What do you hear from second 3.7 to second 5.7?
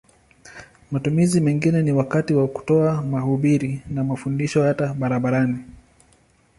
na mafundisho hata barabarani.